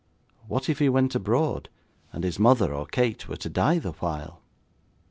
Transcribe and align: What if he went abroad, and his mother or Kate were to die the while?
What 0.47 0.67
if 0.67 0.79
he 0.79 0.89
went 0.89 1.13
abroad, 1.13 1.69
and 2.11 2.23
his 2.23 2.39
mother 2.39 2.73
or 2.73 2.87
Kate 2.87 3.27
were 3.29 3.37
to 3.37 3.49
die 3.49 3.77
the 3.77 3.91
while? 3.91 4.41